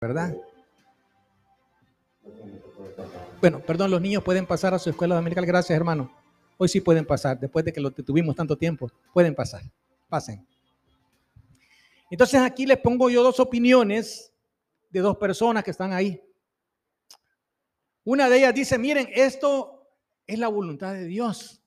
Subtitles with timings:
[0.00, 0.36] ¿verdad?
[3.40, 5.44] Bueno, perdón, los niños pueden pasar a su escuela dominical.
[5.46, 6.12] Gracias, hermano.
[6.56, 8.90] Hoy sí pueden pasar, después de que lo tuvimos tanto tiempo.
[9.12, 9.62] Pueden pasar.
[10.08, 10.46] Pasen.
[12.10, 14.32] Entonces aquí les pongo yo dos opiniones
[14.90, 16.22] de dos personas que están ahí.
[18.04, 19.86] Una de ellas dice, miren, esto
[20.26, 21.62] es la voluntad de Dios.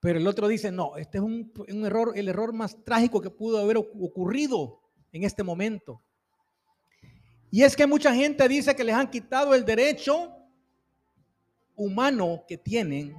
[0.00, 3.30] Pero el otro dice, no, este es un, un error, el error más trágico que
[3.30, 4.80] pudo haber ocurrido
[5.12, 6.02] en este momento.
[7.54, 10.32] Y es que mucha gente dice que les han quitado el derecho
[11.76, 13.14] humano que tienen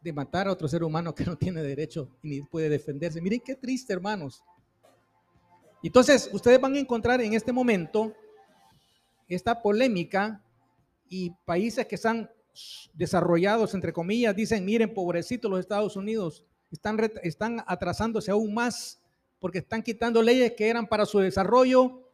[0.00, 3.20] de matar a otro ser humano que no tiene derecho ni puede defenderse.
[3.20, 4.42] Miren qué triste, hermanos.
[5.80, 8.12] Entonces, ustedes van a encontrar en este momento
[9.28, 10.42] esta polémica
[11.08, 12.28] y países que están
[12.94, 19.00] desarrollados, entre comillas, dicen, miren, pobrecitos los Estados Unidos, están, están atrasándose aún más
[19.38, 22.05] porque están quitando leyes que eran para su desarrollo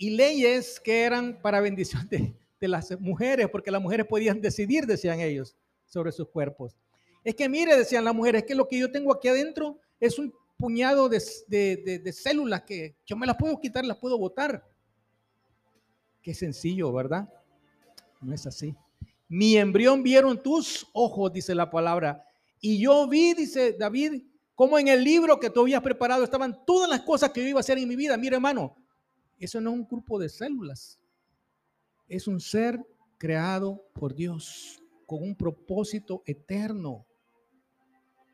[0.00, 2.34] y leyes que eran para bendición de,
[2.66, 6.74] las mujeres, porque las mujeres podían decidir, decían ellos, sobre sus cuerpos.
[7.22, 10.18] Es que mire, decían las mujeres, es que lo que yo tengo aquí adentro es
[10.18, 14.66] un puñado de, de, células que yo me las puedo quitar, las puedo botar.
[16.22, 17.28] Qué sencillo, ¿verdad?
[18.22, 18.74] No es así.
[19.28, 22.24] Mi embrión vieron tus ojos, dice la palabra.
[22.58, 24.22] Y yo vi, dice David,
[24.54, 27.58] como en el libro que tú habías preparado estaban todas las cosas que yo iba
[27.58, 28.16] a hacer en mi vida.
[28.16, 28.76] Mire, hermano,
[29.40, 31.00] eso no es un grupo de células.
[32.06, 32.78] Es un ser
[33.18, 37.06] creado por Dios con un propósito eterno.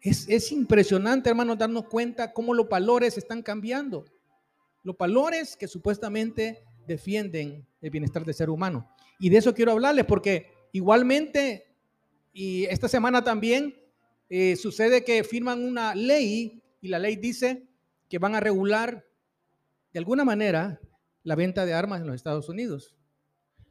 [0.01, 4.05] Es, impresionante, hermanos, darnos cuenta cómo los valores están cambiando.
[4.83, 8.89] Los valores que supuestamente defienden el bienestar del ser humano.
[9.19, 11.67] Y de eso quiero hablarles porque igualmente,
[12.33, 13.75] y esta semana también,
[14.29, 17.67] eh, sucede que firman una ley y la ley dice
[18.09, 19.05] que van a regular
[19.93, 20.81] de alguna manera
[21.27, 22.95] la venta de armas en los Estados Unidos.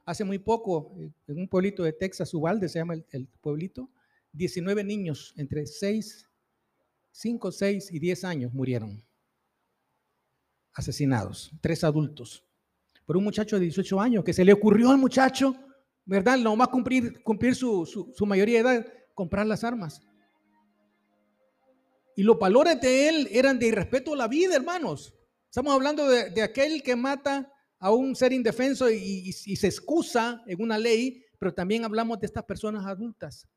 [0.04, 3.90] Hace muy poco, eh, en un pueblito de Texas, Uvalde se llama el, pueblito,
[4.34, 6.30] 19 niños entre 6,
[7.12, 9.02] 5, 6 y 10 años murieron
[10.74, 12.44] asesinados, tres adultos,
[13.06, 15.56] por un muchacho de 18 años que se le ocurrió al muchacho,
[16.04, 16.38] ¿verdad?
[16.38, 20.02] No más cumplir, cumplir su, su mayoría de edad, comprar las armas.
[22.18, 25.14] Y los valores de él eran de irrespeto a la vida, hermanos.
[25.56, 27.50] Estamos hablando de, aquel que mata
[27.86, 32.44] a un ser indefenso y, se excusa en una ley, pero también hablamos de estas
[32.44, 33.48] personas adultas.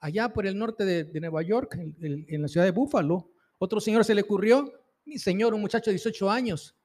[0.00, 4.14] Allá por el norte de, Nueva York, en, la ciudad de Búfalo, otro señor se
[4.14, 4.72] le ocurrió,
[5.04, 6.78] mi señor, un muchacho de 18 años,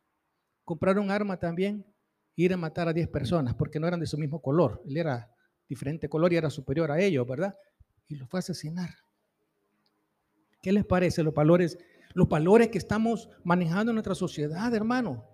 [0.66, 1.86] comprar un arma también,
[2.36, 4.82] ir a matar a 10 personas, porque no eran de su mismo color.
[4.86, 5.32] Él era
[5.70, 7.56] diferente color y era superior a ellos, ¿verdad?
[8.10, 8.90] Y lo fue a asesinar.
[10.62, 11.78] ¿Qué les parece los valores
[12.14, 15.33] los valores que estamos manejando en nuestra sociedad, hermano.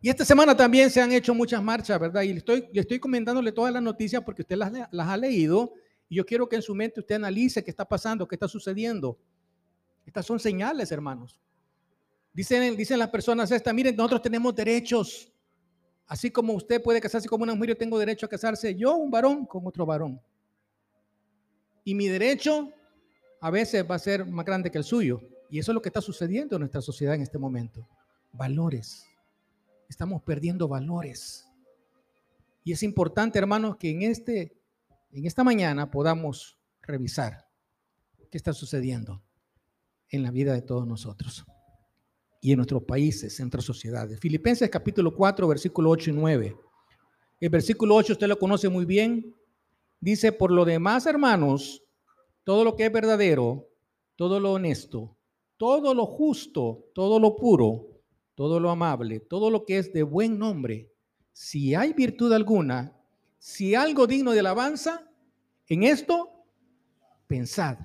[0.00, 2.22] Y esta semana también se han hecho muchas marchas, ¿verdad?
[2.22, 5.74] Y le estoy, le comentándole todas las noticias porque usted las, ha leído
[6.08, 9.18] y yo quiero que en su mente usted analice qué está pasando, qué está sucediendo.
[10.06, 11.40] Estas son señales, hermanos.
[12.32, 15.32] Dicen, dicen las personas estas, miren, nosotros tenemos derechos.
[16.06, 19.10] Así como usted puede casarse con una mujer, yo tengo derecho a casarse yo, un
[19.10, 20.20] varón, con otro varón.
[21.82, 22.70] Y mi derecho
[23.40, 25.20] a veces va a ser más grande que el suyo.
[25.50, 27.86] Y eso es lo que está sucediendo en nuestra sociedad en este momento.
[28.32, 29.07] Valores.
[29.88, 31.48] Estamos perdiendo valores.
[32.62, 34.60] Y es importante, hermanos, que en, este,
[35.10, 37.48] en esta mañana podamos revisar
[38.30, 39.22] qué está sucediendo
[40.10, 41.44] en la vida de todos nosotros
[42.40, 44.20] y en nuestros países, en nuestras sociedades.
[44.20, 46.56] Filipenses capítulo 4, versículo 8 y 9.
[47.40, 49.34] El versículo 8 usted lo conoce muy bien.
[50.00, 51.82] Dice, por lo demás, hermanos,
[52.44, 53.68] todo lo que es verdadero,
[54.16, 55.16] todo lo honesto,
[55.56, 57.87] todo lo justo, todo lo puro,
[58.38, 60.92] todo lo amable, todo lo que es de buen nombre,
[61.32, 62.96] si hay virtud alguna,
[63.36, 65.10] si algo digno de alabanza,
[65.66, 66.30] en esto
[67.26, 67.78] pensad.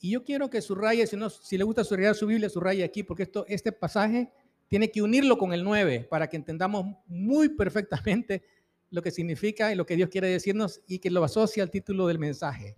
[0.00, 3.04] Y yo quiero que subraye, si, no, si le gusta subrayar su Biblia, subraye aquí,
[3.04, 4.32] porque esto, este pasaje
[4.66, 8.42] tiene que unirlo con el 9 para que entendamos muy perfectamente
[8.90, 12.08] lo que significa y lo que Dios quiere decirnos y que lo asocie al título
[12.08, 12.76] del mensaje.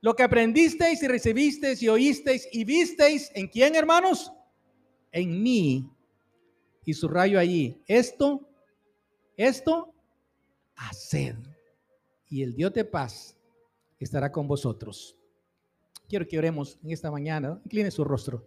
[0.00, 4.32] Lo que aprendisteis y recibisteis y oísteis y visteis, ¿en quién, hermanos?
[5.14, 5.88] En mí.
[6.84, 8.46] Y subrayo allí, esto,
[9.36, 9.94] esto,
[10.74, 11.36] haced.
[12.28, 13.38] Y el Dios de paz
[13.98, 15.16] estará con vosotros.
[16.08, 17.60] Quiero que oremos en esta mañana.
[17.64, 18.44] Incline su rostro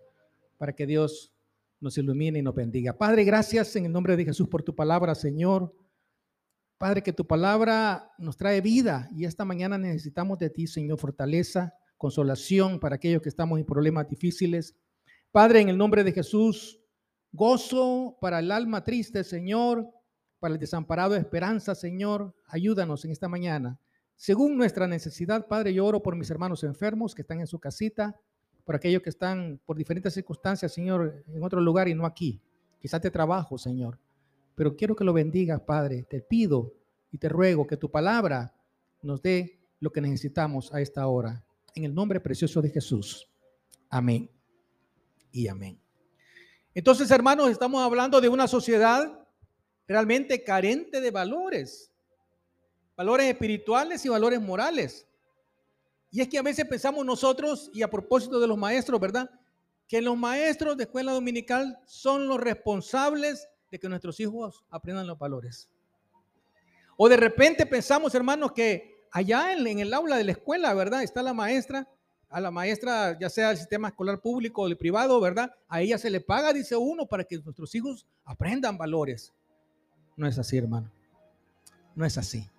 [0.58, 1.34] para que Dios
[1.80, 2.98] nos ilumine y nos bendiga.
[2.98, 5.74] Padre, gracias en el nombre de Jesús por tu palabra, Señor.
[6.78, 11.74] Padre, que tu palabra nos trae vida y esta mañana necesitamos de ti, Señor, fortaleza,
[11.98, 14.76] consolación para aquellos que estamos en problemas difíciles.
[15.38, 16.82] Padre, en el nombre de Jesús,
[17.32, 19.88] gozo para el alma triste, Señor,
[20.40, 22.34] para el desamparado esperanza, Señor.
[22.48, 23.80] Ayúdanos en esta mañana.
[24.16, 28.20] Según nuestra necesidad, Padre, yo oro por mis hermanos enfermos que están en su casita,
[28.66, 32.42] por aquellos que están por diferentes circunstancias, Señor, en otro lugar y no aquí.
[32.80, 34.00] Quizás te trabajo, Señor.
[34.56, 36.02] Pero quiero que lo bendigas, Padre.
[36.10, 36.74] Te pido
[37.12, 38.56] y te ruego que tu palabra
[39.04, 41.46] nos dé lo que necesitamos a esta hora.
[41.76, 43.30] En el nombre precioso de Jesús.
[43.88, 44.32] Amén.
[45.32, 45.80] Y amén.
[46.74, 49.28] Entonces, hermanos, estamos hablando de una sociedad
[49.88, 51.92] realmente carente de valores,
[52.96, 55.08] valores espirituales y valores morales.
[56.12, 59.30] Y es que a veces pensamos nosotros, y a propósito de los maestros, ¿verdad?
[59.88, 65.18] Que los maestros de escuela dominical son los responsables de que nuestros hijos aprendan los
[65.18, 65.70] valores.
[66.98, 71.04] O de repente pensamos, hermanos, que allá en, el aula de la escuela, ¿verdad?
[71.04, 71.88] Está la maestra,
[72.30, 75.52] a la maestra, ya sea del sistema escolar público o del privado, ¿verdad?
[75.68, 79.34] A ella se le paga, dice uno, para que nuestros hijos aprendan valores.
[80.16, 80.92] No es así, hermano.
[81.96, 82.50] No es así.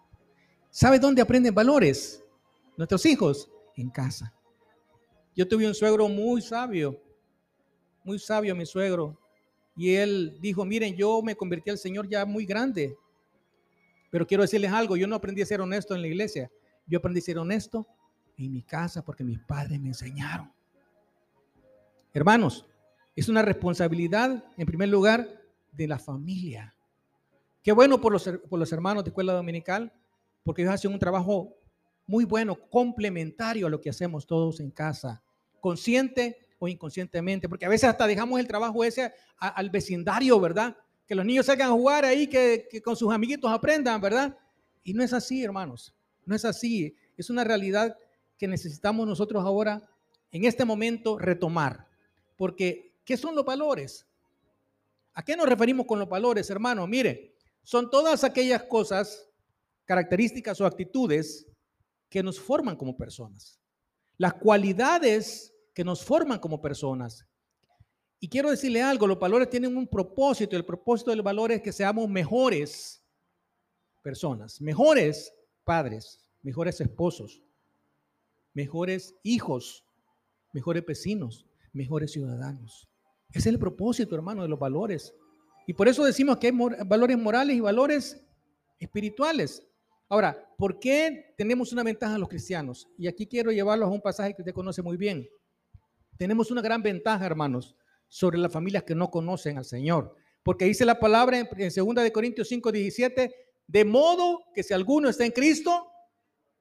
[0.70, 2.24] ¿Sabe dónde aprenden valores?
[2.76, 4.32] Nuestros hijos en casa.
[5.34, 7.00] Yo tuve un suegro muy sabio,
[8.04, 9.18] muy sabio mi suegro,
[9.76, 12.96] y él dijo, miren, yo me convertí al Señor ya muy grande,
[14.10, 16.50] pero quiero decirles algo, yo no aprendí a ser honesto en la iglesia,
[16.86, 17.86] yo aprendí a ser honesto
[18.44, 20.50] en mi casa porque mis padres me enseñaron.
[22.14, 22.66] Hermanos,
[23.14, 25.28] es una responsabilidad, en primer lugar,
[25.72, 26.74] de la familia.
[27.62, 29.92] Qué bueno por los, por los hermanos de escuela dominical,
[30.44, 31.56] porque ellos hacen un trabajo
[32.06, 35.22] muy bueno, complementario a lo que hacemos todos en casa,
[35.60, 40.76] consciente o inconscientemente, porque a veces hasta dejamos el trabajo ese al vecindario, ¿verdad?
[41.06, 44.36] Que los niños salgan a jugar ahí, que, que con sus amiguitos aprendan, ¿verdad?
[44.82, 45.94] Y no es así, hermanos,
[46.24, 47.96] no es así, es una realidad
[48.38, 49.86] que necesitamos nosotros ahora,
[50.30, 51.88] en este momento, retomar,
[52.36, 54.06] porque ¿qué son los valores?
[55.14, 56.86] ¿A qué nos referimos con los valores, hermano?
[56.86, 59.28] Mire, son todas aquellas cosas,
[59.84, 61.46] características o actitudes
[62.08, 63.60] que nos forman como personas.
[64.16, 67.26] Las cualidades que nos forman como personas.
[68.20, 70.56] Y quiero decirle algo, los valores tienen un propósito.
[70.56, 73.04] El propósito del valor es que seamos mejores
[74.02, 75.32] personas, mejores
[75.64, 77.42] padres, mejores esposos,
[78.54, 79.84] mejores hijos,
[80.52, 82.88] mejores vecinos, mejores ciudadanos.
[83.30, 85.14] Ese es el propósito, hermano, de los valores.
[85.66, 86.52] Y por eso decimos que hay
[86.86, 88.24] valores morales y valores
[88.78, 89.62] espirituales.
[90.08, 92.88] Ahora, ¿por qué tenemos una ventaja los cristianos?
[92.96, 95.28] Y aquí quiero llevarlos a un pasaje que usted conoce muy bien.
[96.16, 97.76] Tenemos una gran ventaja, hermanos,
[98.08, 100.16] sobre las familias que no conocen al Señor.
[100.42, 103.34] Porque dice la palabra en 2 de Corintios 5, 17,
[103.66, 105.86] de modo que si alguno está en Cristo,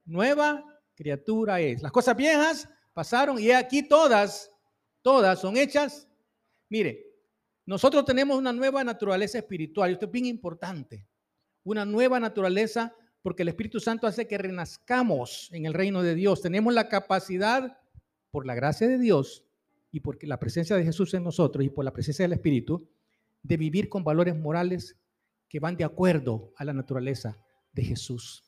[0.04, 0.64] nueva
[0.98, 1.82] criatura es.
[1.82, 4.52] Las cosas viejas pasaron y aquí todas,
[5.02, 6.08] todas son hechas.
[6.68, 7.06] Mire,
[7.66, 11.08] nosotros tenemos una nueva naturaleza espiritual y esto es bien importante.
[11.64, 16.42] Una nueva naturaleza porque el Espíritu Santo hace que renazcamos en el reino de Dios.
[16.42, 17.78] Tenemos la capacidad,
[18.32, 19.46] por la gracia de Dios
[19.92, 22.90] y por la presencia de Jesús en nosotros y por la presencia del Espíritu,
[23.44, 24.98] de vivir con valores morales
[25.48, 27.38] que van de acuerdo a la naturaleza
[27.72, 28.47] de Jesús.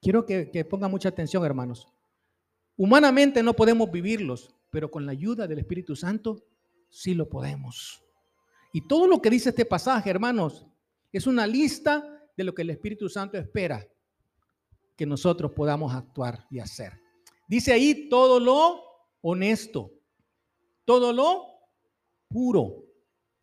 [0.00, 1.86] Quiero que, que pongan mucha atención, hermanos.
[2.76, 6.42] Humanamente no podemos vivirlos, pero con la ayuda del Espíritu Santo
[6.88, 8.02] sí lo podemos.
[8.72, 10.66] Y todo lo que dice este pasaje, hermanos,
[11.12, 12.04] es una lista
[12.36, 13.86] de lo que el Espíritu Santo espera
[14.96, 17.00] que nosotros podamos actuar y hacer.
[17.48, 18.82] Dice ahí todo lo
[19.22, 19.90] honesto,
[20.84, 21.46] todo lo
[22.28, 22.84] puro.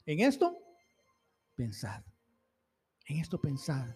[0.06, 0.56] En esto,
[1.56, 2.04] pensad.
[3.06, 3.88] En esto pensad.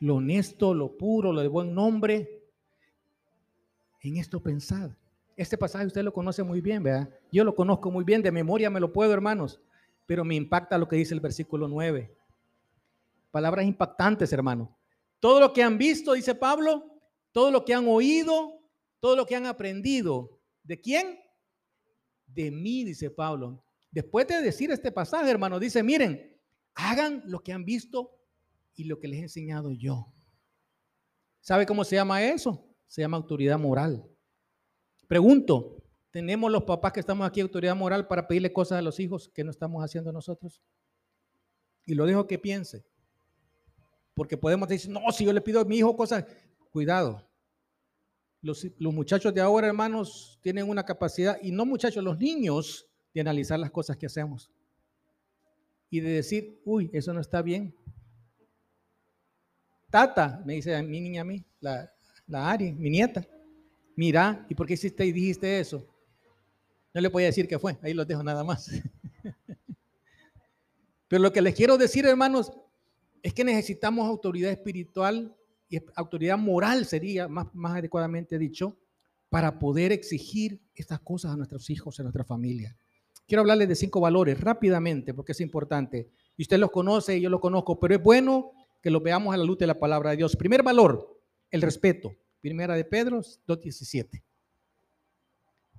[0.00, 2.44] Lo honesto, lo puro, lo de buen nombre.
[4.00, 4.90] En esto pensad.
[5.36, 7.08] Este pasaje usted lo conoce muy bien, ¿verdad?
[7.30, 9.60] Yo lo conozco muy bien, de memoria me lo puedo, hermanos,
[10.06, 12.12] pero me impacta lo que dice el versículo 9.
[13.30, 14.76] Palabras impactantes, hermano.
[15.20, 17.00] Todo lo que han visto, dice Pablo,
[17.32, 18.60] todo lo que han oído,
[19.00, 20.40] todo lo que han aprendido.
[20.62, 21.20] ¿De quién?
[22.26, 23.62] De mí, dice Pablo.
[23.90, 26.36] Después de decir este pasaje, hermano, dice, miren,
[26.74, 28.17] hagan lo que han visto
[28.78, 30.12] y lo que les he enseñado yo.
[31.40, 32.64] ¿Sabe cómo se llama eso?
[32.86, 34.08] Se llama autoridad moral.
[35.08, 39.30] Pregunto, ¿tenemos los papás que estamos aquí autoridad moral para pedirle cosas a los hijos
[39.34, 40.62] que no estamos haciendo nosotros?
[41.86, 42.84] Y lo dejo que piense.
[44.14, 46.24] Porque podemos decir, no, si yo le pido a mi hijo cosas,
[46.70, 47.28] cuidado.
[48.40, 53.58] Los, muchachos de ahora, hermanos, tienen una capacidad, y no muchachos, los niños, de analizar
[53.58, 54.50] las cosas que hacemos.
[55.90, 57.74] Y de decir, uy, eso no está bien.
[59.90, 61.90] Tata, me dice mi niña a mí, la,
[62.26, 63.26] la Ari, mi nieta,
[63.96, 65.86] mira, ¿y por qué hiciste y dijiste eso?
[66.92, 68.70] No le voy a decir qué fue, ahí lo dejo nada más.
[71.08, 72.52] Pero lo que les quiero decir, hermanos,
[73.22, 75.34] es que necesitamos autoridad espiritual
[75.70, 78.76] y autoridad moral sería más, más adecuadamente dicho,
[79.30, 82.76] para poder exigir estas cosas a nuestros hijos, a nuestra familia.
[83.26, 86.10] Quiero hablarles de cinco valores rápidamente porque es importante.
[86.36, 89.36] Y usted los conoce y yo los conozco, pero es bueno que los veamos a
[89.36, 90.36] la luz de la palabra de Dios.
[90.36, 91.20] Primer valor,
[91.50, 92.14] el respeto.
[92.40, 94.22] Primera de Pedro 2.17.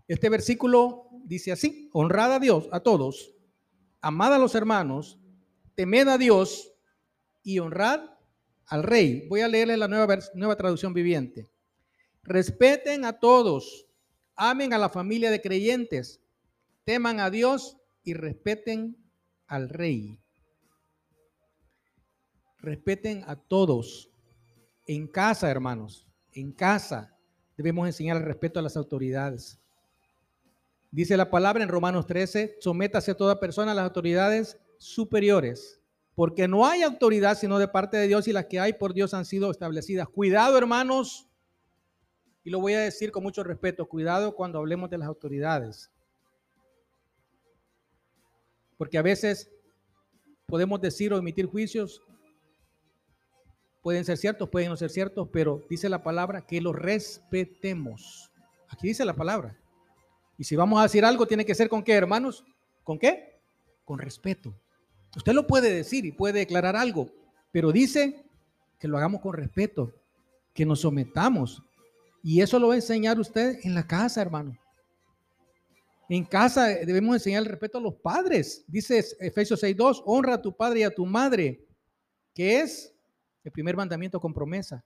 [0.08, 3.34] Este versículo dice así, honrad a Dios, a todos,
[4.02, 5.20] amad a los hermanos,
[5.76, 6.74] temed a Dios
[7.44, 8.02] y honrad
[8.66, 9.28] al rey.
[9.30, 11.50] Voy a leerle la nueva, nueva traducción viviente.
[12.24, 13.88] Respeten a todos,
[14.36, 16.22] amen a la familia de creyentes,
[16.84, 18.98] teman a Dios y respeten
[19.48, 20.20] al rey.
[22.62, 24.10] Respeten a todos.
[24.86, 27.16] En casa, hermanos, en casa
[27.56, 29.60] debemos enseñar el respeto a las autoridades.
[30.92, 35.80] Dice la palabra en Romanos 13, sométase a toda persona a las autoridades superiores,
[36.16, 39.14] porque no hay autoridad sino de parte de Dios y las que hay por Dios
[39.14, 40.10] han sido establecidas.
[40.10, 41.28] Cuidado, hermanos,
[42.44, 45.92] y lo voy a decir con mucho respeto, cuidado cuando hablemos de las autoridades.
[48.78, 49.52] Porque a veces
[50.48, 52.02] podemos decir o emitir juicios,
[53.82, 58.32] pueden ser ciertos, pueden no ser ciertos, pero dice la palabra que los respetemos.
[58.70, 59.58] Aquí dice la palabra.
[60.38, 62.46] Y si vamos a decir algo, tiene que ser con qué, hermanos?
[62.84, 63.40] ¿Con qué?
[63.86, 64.54] Con respeto.
[65.16, 67.10] Usted lo puede decir y puede declarar algo,
[67.52, 68.24] pero dice
[68.78, 69.94] que lo hagamos con respeto,
[70.54, 71.64] que nos sometamos.
[72.24, 74.58] Y eso lo va a enseñar usted en la casa, hermano.
[76.08, 78.64] En casa debemos enseñar el respeto a los padres.
[78.68, 81.66] Dice Efesios 6.2, honra a tu padre y a tu madre,
[82.34, 82.94] que es
[83.44, 84.86] el primer mandamiento con promesa.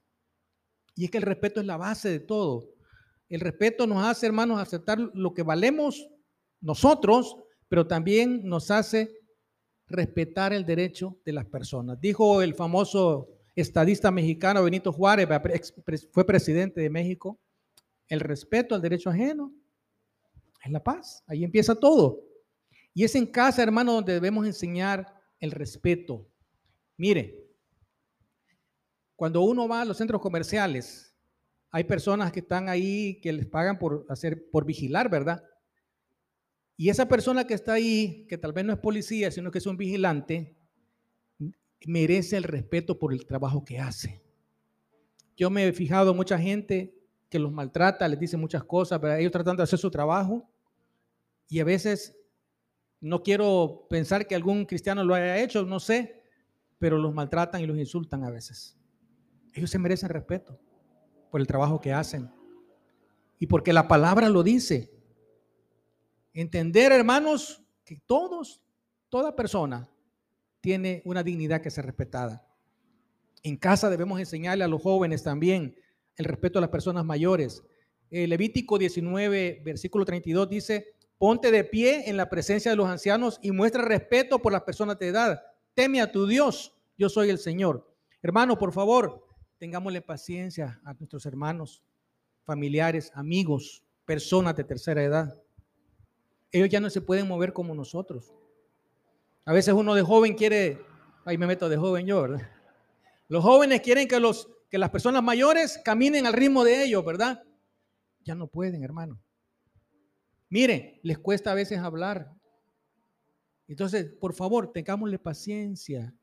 [0.95, 2.69] Y es que el respeto es la base de todo.
[3.29, 6.07] El respeto nos hace, hermanos, aceptar lo que valemos
[6.61, 7.35] nosotros,
[7.67, 9.11] pero también nos hace
[9.87, 11.99] respetar el derecho de las personas.
[11.99, 15.27] Dijo el famoso estadista mexicano Benito Juárez,
[16.11, 17.39] fue presidente de México,
[18.07, 19.53] el respeto al derecho ajeno
[20.63, 21.23] es la paz.
[21.27, 22.21] Ahí empieza todo.
[22.93, 26.27] Y es en casa, hermano, donde debemos enseñar el respeto.
[26.97, 27.42] Mire,
[29.23, 31.15] cuando uno va a los centros comerciales,
[31.71, 35.41] hay personas que están ahí que les pagan por hacer, por vigilar, ¿verdad?
[36.75, 39.65] Y esa persona que está ahí, que tal vez no es policía, sino que es
[39.65, 40.57] un vigilante,
[41.85, 44.21] merece el respeto por el trabajo que hace.
[45.37, 46.93] Yo me he fijado mucha gente
[47.29, 50.51] que los maltrata, les dice muchas cosas, pero ellos tratando de hacer su trabajo
[51.47, 52.13] y a veces
[52.99, 56.25] no quiero pensar que algún cristiano lo haya hecho, no sé,
[56.77, 58.77] pero los maltratan y los insultan a veces.
[59.53, 60.59] Ellos se merecen respeto
[61.29, 62.29] por el trabajo que hacen
[63.39, 64.91] y porque la palabra lo dice.
[66.33, 68.61] Entender, hermanos, que todos,
[69.09, 69.89] toda persona
[70.61, 72.47] tiene una dignidad que ser respetada.
[73.43, 75.75] En casa debemos enseñarle a los jóvenes también
[76.15, 77.63] el respeto a las personas mayores.
[78.09, 83.39] El Levítico 19, versículo 32 dice, Ponte de pie en la presencia de los ancianos
[83.41, 85.41] y muestra respeto por las personas de edad.
[85.73, 87.89] Teme a tu Dios, yo soy el Señor.
[88.21, 89.25] Hermano, por favor,
[89.57, 91.83] tengámosle paciencia a nuestros hermanos,
[92.43, 95.41] familiares, amigos, personas de tercera edad.
[96.51, 98.33] Ellos ya no se pueden mover como nosotros.
[99.45, 100.79] A veces uno de joven quiere,
[101.25, 102.49] ahí me meto de joven yo, ¿verdad?
[103.27, 107.43] Los jóvenes quieren que, los, que las personas mayores caminen al ritmo de ellos, ¿verdad?
[108.23, 109.21] Ya no pueden, hermano.
[110.49, 112.31] Mire, les cuesta a veces hablar.
[113.67, 116.13] Entonces, por favor, tengámosle paciencia.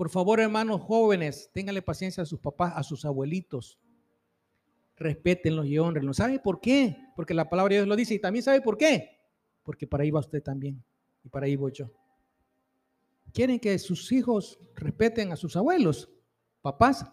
[0.00, 3.78] Por favor, hermanos jóvenes, ténganle paciencia a sus papás, a sus abuelitos.
[4.96, 6.16] Respétenlos y honrenlos.
[6.16, 6.96] ¿Sabe por qué?
[7.14, 8.14] Porque la palabra de Dios lo dice.
[8.14, 9.20] Y también sabe por qué.
[9.62, 10.82] Porque para ahí va usted también.
[11.22, 11.90] Y para ahí voy yo.
[13.34, 16.10] ¿Quieren que sus hijos respeten a sus abuelos?
[16.62, 17.04] Papás,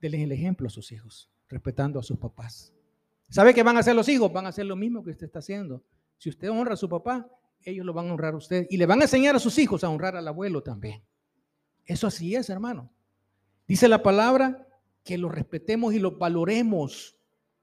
[0.00, 2.74] denles el ejemplo a sus hijos, respetando a sus papás.
[3.28, 4.32] ¿Sabe qué van a hacer los hijos?
[4.32, 5.84] Van a hacer lo mismo que usted está haciendo.
[6.18, 7.30] Si usted honra a su papá,
[7.62, 8.66] ellos lo van a honrar a usted.
[8.68, 11.04] Y le van a enseñar a sus hijos a honrar al abuelo también.
[11.90, 12.88] Eso así es, hermano.
[13.66, 14.64] Dice la palabra
[15.02, 17.16] que lo respetemos y lo valoremos.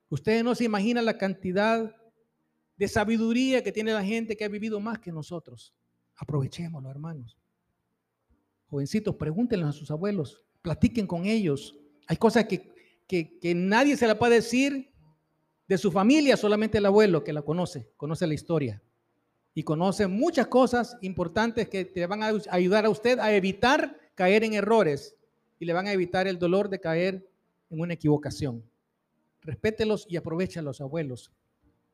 [0.09, 1.95] Ustedes no se imaginan la cantidad
[2.75, 5.73] de sabiduría que tiene la gente que ha vivido más que nosotros.
[6.17, 7.37] Aprovechémoslo, hermanos.
[8.69, 11.77] Jovencitos, pregúntenle a sus abuelos, platiquen con ellos.
[12.05, 12.69] Hay cosas que,
[13.07, 14.91] que, que nadie se la puede decir
[15.69, 18.83] de su familia solamente el abuelo que la conoce, conoce la historia
[19.53, 24.43] y conoce muchas cosas importantes que te van a ayudar a usted a evitar caer
[24.43, 25.15] en errores
[25.59, 27.29] y le van a evitar el dolor de caer
[27.69, 28.63] en una equivocación.
[29.41, 31.31] Respételos y aprovecha a los abuelos,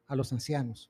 [0.07, 0.89] a los ancianos.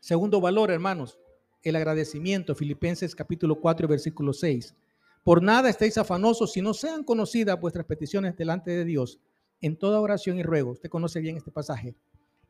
[0.00, 1.18] Segundo valor, hermanos,
[1.62, 2.54] el agradecimiento.
[2.54, 4.74] Filipenses capítulo 4, versículo 6.
[5.22, 9.20] Por nada estéis afanosos si no sean conocidas vuestras peticiones delante de Dios
[9.60, 10.70] en toda oración y ruego.
[10.70, 11.94] Usted conoce bien este pasaje.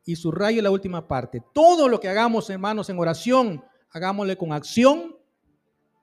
[0.05, 1.43] Y subrayo la última parte.
[1.53, 5.17] Todo lo que hagamos, hermanos, en oración, hagámosle con acción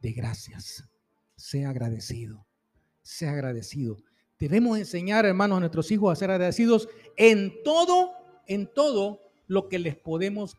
[0.02, 0.84] de gracias.
[1.37, 2.47] Sea agradecido.
[3.02, 3.97] Sea agradecido.
[4.38, 8.12] Debemos enseñar, hermanos, a nuestros hijos a ser agradecidos en todo,
[8.47, 10.57] en todo lo que les podemos,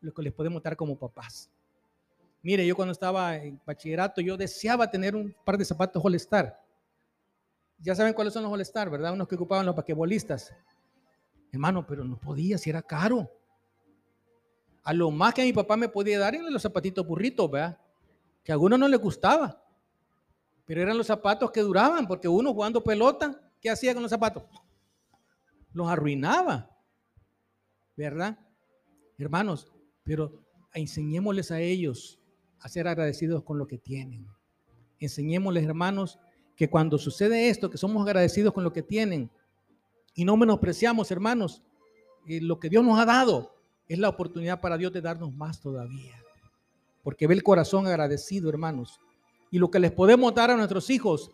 [0.00, 1.50] lo que les podemos dar como papás.
[2.42, 6.62] Mire, yo cuando estaba en bachillerato, yo deseaba tener un par de zapatos All Star.
[7.78, 9.12] Ya saben cuáles son los All Star, ¿verdad?
[9.12, 10.54] Unos que ocupaban los basquetbolistas.
[11.52, 13.30] Hermano, pero no podía, si era caro.
[14.84, 17.78] A lo más que mi papá me podía dar eran los zapatitos burritos, ¿verdad?
[18.44, 19.65] Que a algunos no les gustaba.
[20.66, 24.42] Pero eran los zapatos que duraban, porque uno jugando pelota, ¿qué hacía con los zapatos?
[25.72, 26.70] Los arruinaba.
[27.96, 28.38] ¿Verdad?
[29.16, 30.42] Hermanos, pero
[30.74, 32.18] enseñémosles a ellos
[32.60, 34.26] a ser agradecidos con lo que tienen.
[34.98, 36.18] Enseñémosles, hermanos,
[36.56, 39.30] que cuando sucede esto, que somos agradecidos con lo que tienen
[40.14, 41.62] y no menospreciamos, hermanos,
[42.26, 43.54] eh, lo que Dios nos ha dado
[43.88, 46.20] es la oportunidad para Dios de darnos más todavía.
[47.02, 48.98] Porque ve el corazón agradecido, hermanos.
[49.50, 51.32] Y lo que les podemos dar a nuestros hijos,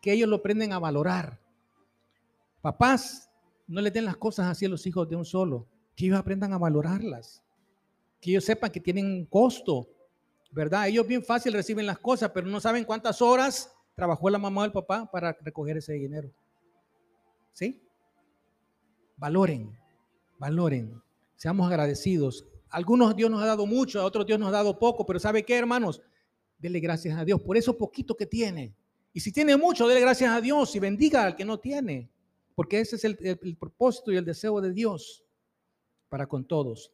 [0.00, 1.40] que ellos lo aprenden a valorar.
[2.60, 3.30] Papás,
[3.66, 6.52] no le den las cosas así a los hijos de un solo, que ellos aprendan
[6.52, 7.42] a valorarlas,
[8.20, 9.88] que ellos sepan que tienen un costo,
[10.50, 10.88] ¿verdad?
[10.88, 14.64] Ellos bien fácil reciben las cosas, pero no saben cuántas horas trabajó la mamá o
[14.64, 16.30] el papá para recoger ese dinero.
[17.52, 17.82] ¿Sí?
[19.16, 19.76] Valoren,
[20.38, 21.02] valoren,
[21.36, 22.46] seamos agradecidos.
[22.68, 25.44] algunos Dios nos ha dado mucho, a otros Dios nos ha dado poco, pero ¿sabe
[25.44, 26.02] qué, hermanos?
[26.58, 28.74] Dele gracias a Dios por eso poquito que tiene.
[29.12, 32.10] Y si tiene mucho, dele gracias a Dios y bendiga al que no tiene,
[32.54, 35.24] porque ese es el, propósito y el deseo de Dios
[36.08, 36.92] para con todos.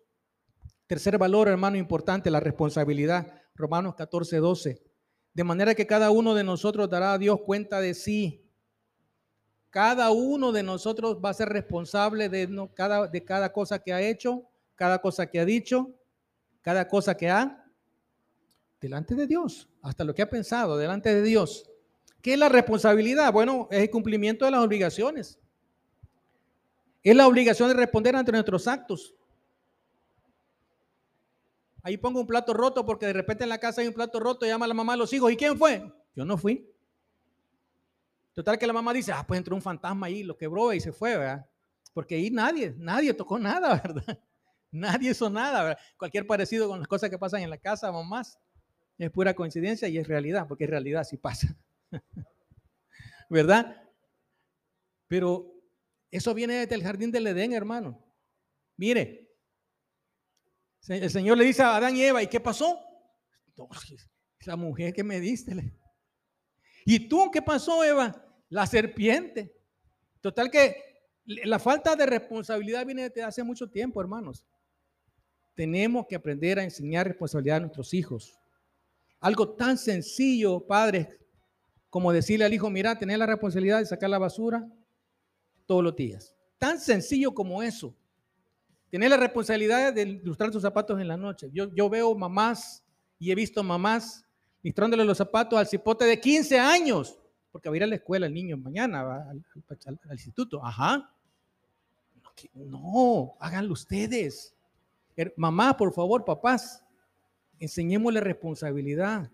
[0.87, 3.41] Tercer valor, hermano, importante, la responsabilidad.
[3.55, 4.83] Romanos 14, 12.
[5.35, 8.49] De manera que cada uno de nosotros dará a Dios cuenta de sí.
[9.71, 15.01] Cada uno de nosotros va a ser responsable de cada cosa que ha hecho, cada
[15.01, 15.91] cosa que ha dicho,
[16.61, 17.62] cada cosa que ha
[18.83, 21.71] delante de Dios, hasta lo que ha pensado delante de Dios.
[22.21, 23.33] ¿Qué es la responsabilidad?
[23.33, 25.39] Bueno, es el cumplimiento de las obligaciones.
[27.03, 29.15] Es la obligación de responder ante nuestros actos.
[31.85, 34.47] Ahí pongo un plato roto porque de repente en la casa hay un plato roto,
[34.47, 35.33] llama a la mamá a los hijos.
[35.33, 35.93] ¿Y quién fue?
[36.15, 36.69] Yo no fui.
[38.35, 40.93] Total que la mamá dice, ah, pues entró un fantasma ahí, lo quebró y se
[40.93, 41.47] fue, ¿verdad?
[41.93, 44.19] Porque ahí nadie, nadie tocó nada, ¿verdad?
[44.71, 45.79] Nadie hizo nada, ¿verdad?
[45.97, 48.39] Cualquier parecido con las cosas que pasan en la casa, mamás,
[49.03, 51.57] es pura coincidencia y es realidad, porque en realidad sí pasa.
[53.31, 53.83] ¿Verdad?
[55.09, 55.53] Pero
[56.11, 58.03] eso viene desde el jardín del Edén, hermano.
[58.77, 59.31] Mire,
[60.89, 62.81] el Señor le dice a Adán y Eva, ¿y qué pasó?
[64.39, 65.55] Esa mujer que me diste.
[66.85, 68.27] ¿Y tú qué pasó, Eva?
[68.49, 69.55] La serpiente.
[70.21, 70.77] Total que
[71.25, 74.45] la falta de responsabilidad viene desde hace mucho tiempo, hermanos.
[75.55, 78.42] Tenemos que aprender a enseñar responsabilidad a nuestros hijos.
[79.23, 81.07] Algo tan sencillo, padres,
[81.89, 84.69] como decirle al hijo, mira, tener la responsabilidad de sacar la basura
[85.65, 86.35] todos los días.
[86.59, 87.95] Tan sencillo como eso.
[88.91, 91.49] Tener la responsabilidad de ilustrar tus zapatos en la noche.
[91.53, 92.83] Yo, yo veo mamás
[93.19, 94.27] y he visto mamás
[94.61, 97.17] ilustrándole los zapatos al cipote de 15 años,
[97.53, 100.65] porque va a ir a la escuela el niño mañana, va al, instituto.
[100.65, 101.11] Ajá.
[102.55, 104.55] No, háganlo ustedes.
[105.37, 106.82] Mamá, por favor, papás,
[107.63, 109.31] enseñémosle responsabilidad.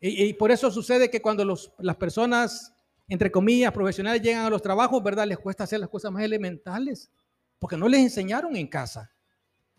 [0.00, 1.44] Y, por eso sucede que cuando
[1.78, 2.72] las personas,
[3.06, 5.26] entre comillas, profesionales llegan a los trabajos, ¿verdad?
[5.26, 7.10] Les cuesta hacer las cosas más elementales
[7.58, 9.12] porque no les enseñaron en casa.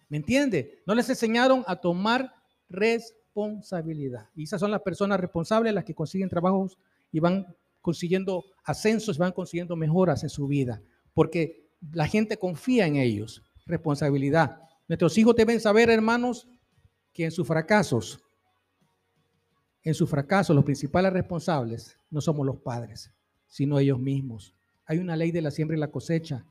[0.08, 0.82] ¿Me entiende?
[0.86, 2.34] No les enseñaron a tomar
[2.70, 4.30] responsabilidad.
[4.36, 6.78] Y esas son las personas responsables las que consiguen trabajos
[7.12, 7.48] y van
[7.82, 10.82] consiguiendo ascensos, van consiguiendo mejoras en su vida,
[11.14, 13.42] porque la gente confía en ellos.
[13.66, 14.62] Responsabilidad.
[14.88, 16.48] Nuestros hijos deben saber, hermanos,
[17.14, 18.22] que en sus fracasos,
[19.84, 23.12] en sus fracasos, los principales responsables no somos los padres,
[23.48, 24.54] sino ellos mismos.
[24.86, 26.46] Hay una ley de la siembra y la cosecha.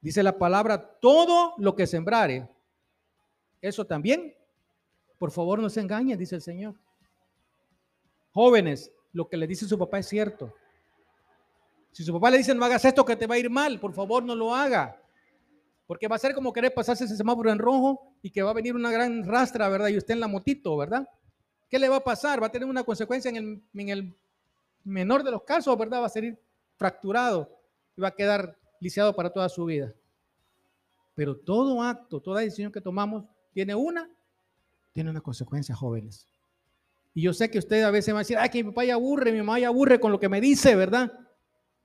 [0.00, 2.48] Dice la palabra, todo lo que sembrare,
[3.60, 4.34] eso también,
[5.18, 6.74] por favor no se engañen, dice el Señor.
[8.32, 10.52] Jóvenes, lo que le dice su papá es cierto.
[11.92, 13.94] Si su papá le dice no hagas esto que te va a ir mal, por
[13.94, 15.00] favor no lo haga.
[15.86, 18.54] Porque va a ser como querer pasarse ese semáforo en rojo y que va a
[18.54, 19.88] venir una gran rastra, ¿verdad?
[19.88, 21.08] Y usted en la motito, ¿verdad?
[21.68, 22.42] ¿Qué le va a pasar?
[22.42, 24.16] Va a tener una consecuencia en el, en
[24.84, 26.02] menor de los casos, ¿verdad?
[26.02, 26.38] Va a ser
[26.76, 27.50] fracturado
[27.96, 29.92] y va a quedar lisiado para toda su vida.
[31.14, 34.10] Pero todo acto, toda decisión que tomamos tiene una
[34.96, 36.26] tiene una consecuencia, jóvenes.
[37.12, 38.94] Y yo sé que usted a veces va a decir, ay, que mi papá ya
[38.94, 41.12] aburre, mi mamá ya aburre con lo que me dice, ¿verdad?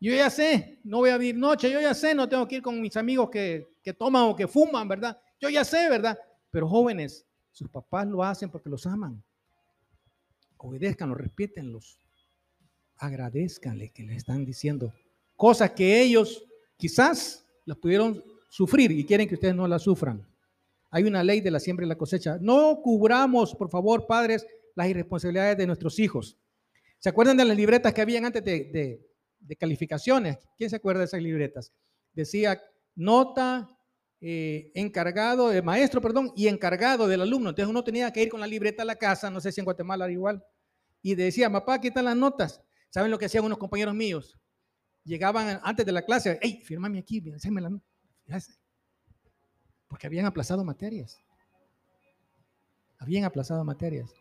[0.01, 2.61] Yo ya sé, no voy a vivir noche, yo ya sé, no tengo que ir
[2.61, 5.17] con mis amigos que, que toman o que fuman, ¿verdad?
[5.39, 6.17] Yo ya sé, ¿verdad?
[6.49, 9.23] Pero jóvenes, sus papás lo hacen porque los aman.
[10.57, 11.99] Obedezcanlos, respétenlos.
[12.97, 14.93] Agradezcanle que le están diciendo
[15.35, 16.45] cosas que ellos
[16.77, 20.23] quizás las pudieron sufrir y quieren que ustedes no las sufran.
[20.91, 22.37] Hay una ley de la siembra y la cosecha.
[22.41, 26.37] No cubramos, por favor, padres, las irresponsabilidades de nuestros hijos.
[26.99, 29.10] ¿Se acuerdan de las libretas que habían antes de,
[29.57, 30.37] calificaciones?
[30.57, 31.71] ¿Quién se acuerda de esas libretas?
[32.13, 32.61] Decía
[32.95, 33.69] nota,
[34.19, 37.49] eh, encargado, de maestro, perdón, y encargado del alumno.
[37.49, 39.65] Entonces uno tenía que ir con la libreta a la casa, no sé si en
[39.65, 40.43] Guatemala era igual,
[41.01, 42.61] y decía, papá, ¿qué están las notas?
[42.89, 44.37] ¿Saben lo que hacían unos compañeros míos?
[45.03, 47.85] Llegaban antes de la clase, hey, firmame aquí, la nota.
[49.87, 51.17] Porque habían aplazado materias.
[52.99, 54.11] Habían aplazado materias.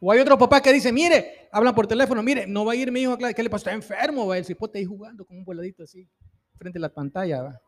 [0.00, 2.92] O hay otro papá que dice, mire, hablan por teléfono, mire, no va a ir
[2.92, 3.70] mi hijo a clase, ¿qué le pasa?
[3.70, 6.08] Está enfermo, va el cipote ahí jugando con un voladito así,
[6.56, 7.42] frente a la pantalla.
[7.42, 7.60] ¿va?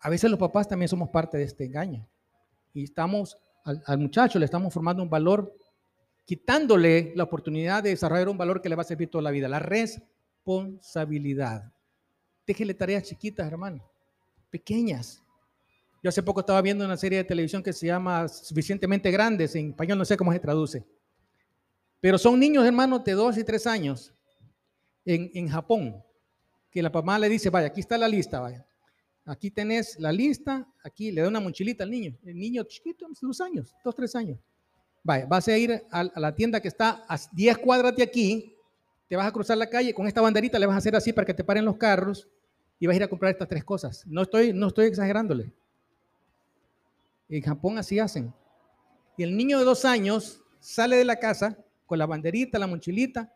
[0.00, 2.06] A veces los papás también somos parte de este engaño.
[2.72, 5.52] Y estamos, al, al muchacho le estamos formando un valor,
[6.24, 9.48] quitándole la oportunidad de desarrollar un valor que le va a servir toda la vida,
[9.48, 11.72] la responsabilidad.
[12.46, 13.84] Déjele tareas chiquitas, hermano,
[14.50, 15.22] pequeñas.
[16.06, 19.70] Yo hace poco estaba viendo una serie de televisión que se llama Suficientemente Grandes, en
[19.70, 20.86] español no sé cómo se traduce.
[22.00, 24.14] Pero son niños, hermanos, de dos y tres años
[25.04, 26.00] en, Japón,
[26.70, 28.64] que la mamá le dice, vaya, aquí está la lista, vaya.
[29.24, 32.16] Aquí tenés la lista, aquí le da una mochilita al niño.
[32.24, 34.38] El niño chiquito, dos años, dos, tres años.
[35.02, 38.54] Vaya, vas a ir a, la tienda que está a 10 cuadras de aquí,
[39.08, 41.24] te vas a cruzar la calle, con esta banderita le vas a hacer así para
[41.24, 42.28] que te paren los carros
[42.78, 44.06] y vas a ir a comprar estas tres cosas.
[44.06, 45.52] No estoy, no estoy exagerándole.
[47.28, 48.32] En Japón así hacen.
[49.16, 53.32] Y el niño de dos años sale de la casa con la banderita, la mochilita,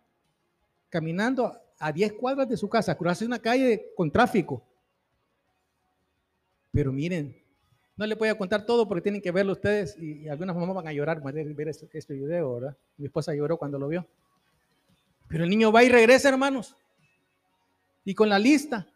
[0.88, 4.62] caminando a 10 cuadras de su casa, cruzarse una calle con tráfico.
[6.72, 7.37] Pero miren,
[7.96, 10.88] no le voy a contar todo porque tienen que verlo ustedes y, algunas mamás van
[10.88, 12.76] a llorar para ver este, este, video, ¿verdad?
[12.96, 14.07] Mi esposa lloró cuando lo vio.
[15.29, 16.76] Pero el niño va y regresa, hermanos.
[18.05, 18.89] Y con la lista.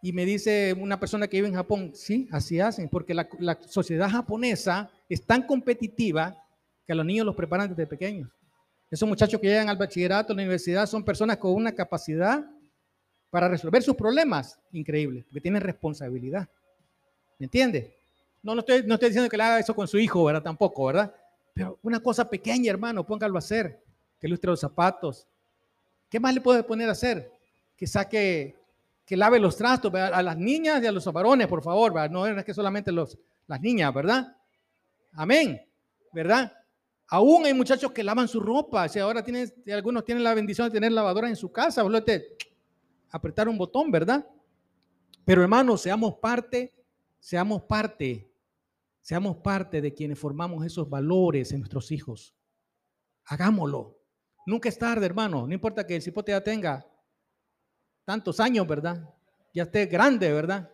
[0.00, 3.28] Y me dice una persona que vive en Japón, sí, así hacen, porque la,
[3.66, 6.36] sociedad japonesa es tan competitiva
[6.86, 8.30] que a los niños los preparan desde pequeños.
[8.90, 12.44] Esos muchachos que llegan al bachillerato, a la universidad, son personas con una capacidad
[13.30, 16.48] para resolver sus problemas increíbles, porque tienen responsabilidad.
[17.38, 17.96] ¿Me entiende?
[18.42, 20.42] No, no, estoy, no estoy diciendo que le haga eso con su hijo, ¿verdad?
[20.42, 21.12] Tampoco, ¿verdad?
[21.52, 23.82] Pero una cosa pequeña, hermano, póngalo a hacer.
[24.20, 25.26] Que lustre los zapatos.
[26.08, 27.30] ¿Qué más le puede poner a hacer?
[27.76, 28.56] Que saque
[29.08, 32.44] que lave los trastos a las niñas y a los varones, por favor, no es
[32.44, 34.36] que solamente los, las niñas, ¿verdad?
[35.12, 35.58] Amén,
[36.12, 36.52] ¿verdad?
[37.06, 40.74] Aún hay muchachos que lavan su ropa, o ahora tienen, algunos tienen la bendición de
[40.74, 41.82] tener lavadora en su casa,
[43.08, 44.28] apretar un botón, ¿verdad?
[45.24, 46.74] Pero hermanos, seamos parte,
[47.18, 48.30] seamos parte,
[49.00, 52.34] seamos parte de quienes formamos esos valores en nuestros hijos.
[53.24, 53.98] Hagámoslo.
[54.44, 55.46] Nunca es tarde, hermano.
[55.46, 56.86] No importa que el cipote ya tenga
[58.08, 59.06] tantos años, ¿verdad?
[59.52, 60.72] Ya esté grande, ¿verdad?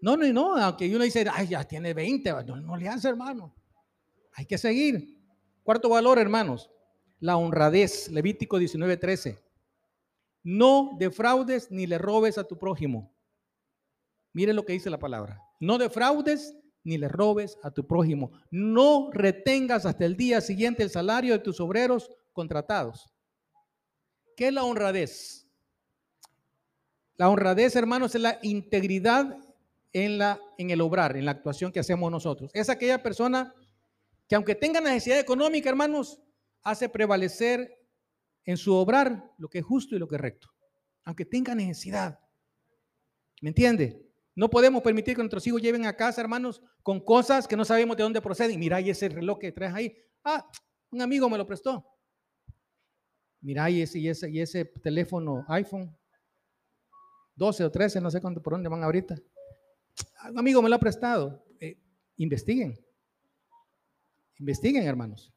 [0.00, 3.52] No, no, no, aunque uno dice, ay, ya tiene 20, no, no le hace, hermano.
[4.34, 5.20] Hay que seguir.
[5.64, 6.70] Cuarto valor, hermanos,
[7.18, 9.42] la honradez, Levítico 19:13.
[10.44, 13.12] No defraudes ni le robes a tu prójimo.
[14.32, 15.42] Mire lo que dice la palabra.
[15.58, 18.30] No defraudes ni le robes a tu prójimo.
[18.52, 23.12] No retengas hasta el día siguiente el salario de tus obreros contratados.
[24.36, 25.37] ¿Qué es la honradez?
[27.18, 29.36] La honradez, hermanos, es la integridad
[29.92, 32.50] en, la, en el obrar, en la actuación que hacemos nosotros.
[32.54, 33.52] Es aquella persona
[34.28, 36.20] que aunque tenga necesidad económica, hermanos,
[36.62, 37.76] hace prevalecer
[38.44, 40.48] en su obrar lo que es justo y lo que es recto.
[41.04, 42.20] Aunque tenga necesidad.
[43.42, 44.08] ¿Me entiende?
[44.36, 47.96] No podemos permitir que nuestros hijos lleven a casa, hermanos, con cosas que no sabemos
[47.96, 48.60] de dónde proceden.
[48.60, 49.96] Mira, y ese reloj que traes ahí.
[50.22, 50.48] Ah,
[50.92, 51.84] un amigo me lo prestó.
[53.40, 55.97] Mira, y ese, y ese, y ese teléfono iPhone
[57.38, 59.16] 12 o 13, no sé cuánto, por dónde van ahorita.
[60.28, 61.46] Un amigo me lo ha prestado.
[61.60, 61.80] Eh,
[62.16, 62.76] investiguen.
[64.38, 65.32] Investiguen, hermanos.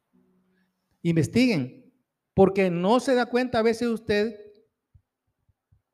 [1.03, 1.93] Investiguen.
[2.33, 4.35] Porque no se da cuenta a veces usted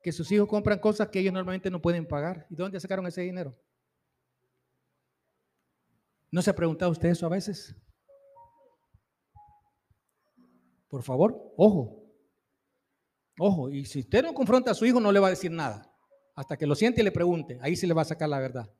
[0.02, 2.46] que sus hijos compran cosas que ellos normalmente no pueden pagar.
[2.48, 3.54] ¿Y dónde sacaron ese dinero?
[6.30, 7.76] ¿No se ha preguntado usted eso a veces?
[10.88, 12.02] Por favor, ojo.
[13.38, 15.87] Ojo, y si usted no confronta a su hijo, no le va a decir nada
[16.38, 17.58] hasta que lo siente y le pregunte.
[17.60, 18.72] Ahí sí le va a sacar la verdad.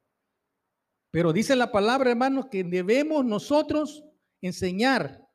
[1.10, 4.04] Pero dice la palabra, hermanos, que debemos nosotros
[4.40, 5.26] enseñar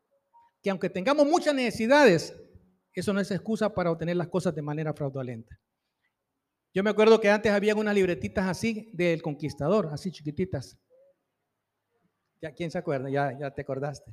[0.61, 2.33] que aunque tengamos muchas necesidades,
[2.93, 5.59] eso no es excusa para obtener las cosas de manera fraudulenta.
[6.73, 10.79] Yo me acuerdo que antes había unas libretitas así del conquistador, así chiquititas.
[12.41, 13.09] ¿Ya quién se acuerda?
[13.09, 14.09] Ya, ya te acordaste.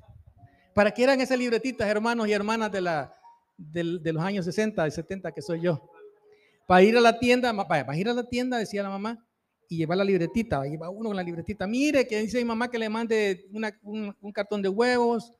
[0.74, 3.14] ¿Para qué eran esas libretitas, hermanos y hermanas de, la,
[3.56, 5.88] de, los años 60 y 70 que soy yo?
[6.70, 9.18] Para ir a la tienda, para ir a la tienda, decía la mamá,
[9.68, 10.64] y llevar la libretita.
[10.68, 11.66] Iba uno con la libretita.
[11.66, 13.44] Mire, que dice mi mamá que le mande
[13.82, 15.32] un, un, cartón de huevos,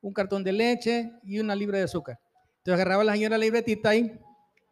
[0.00, 2.18] un cartón de leche y una libra de azúcar.
[2.60, 4.18] Entonces agarraba la señora la libretita ahí,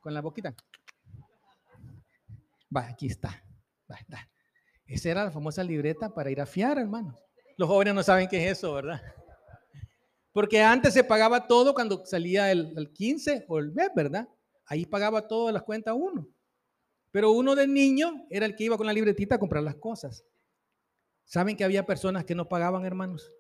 [0.00, 0.54] con la boquita.
[2.74, 3.44] Va, aquí está.
[3.92, 4.26] Va, está.
[4.86, 7.14] Esa era la famosa libreta para ir a fiar, hermanos.
[7.58, 9.02] Los jóvenes no saben qué es eso, ¿verdad?
[10.32, 14.26] Porque antes se pagaba todo cuando salía el, 15 o el mes, ¿verdad?
[14.66, 16.28] Ahí pagaba todas las cuentas uno.
[17.10, 20.24] Pero uno de niño era el que iba con la libretita a comprar las cosas.
[21.24, 23.32] ¿Saben que había personas que no pagaban, hermanos?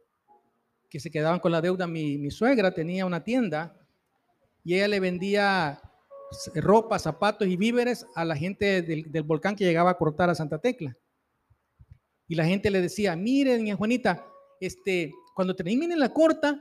[0.88, 1.86] Que se quedaban con la deuda.
[1.86, 3.76] Mi, mi suegra tenía una tienda
[4.64, 5.80] y ella le vendía
[6.54, 10.58] ropa, zapatos y víveres a la gente del, volcán que llegaba a cortar a Santa
[10.58, 10.96] Tecla.
[12.28, 14.26] Y la gente le decía, miren, doña Juanita,
[14.60, 16.60] este, cuando termine la corta,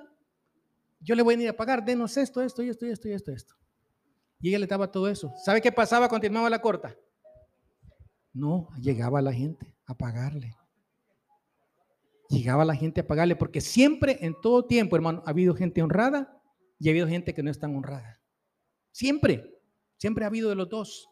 [1.00, 3.56] yo le voy a ir a pagar, denos esto, esto, esto, esto, esto, esto.
[4.40, 5.34] Y ella le daba todo eso.
[5.44, 6.96] ¿Sabe qué pasaba terminaba la corta?
[8.34, 10.56] No, llegaba la gente a pagarle.
[12.30, 16.42] Llegaba la gente a pagarle, porque siempre, en todo tiempo, hermano, ha habido gente honrada
[16.80, 18.20] y ha habido gente que no es tan honrada.
[18.92, 19.58] Siempre,
[19.98, 21.08] siempre ha habido de los dos.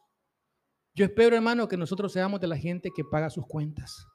[0.96, 4.06] Yo espero, hermano, que nosotros seamos de la gente que paga sus cuentas.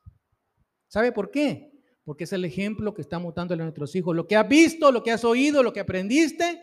[0.88, 1.72] ¿Sabe por qué?
[2.04, 4.14] Porque es el ejemplo que estamos dando a nuestros hijos.
[4.14, 6.62] Lo que has visto, lo que has oído, lo que aprendiste,